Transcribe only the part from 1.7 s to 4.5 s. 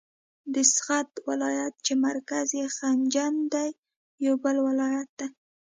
چې مرکز یې خجند دی یو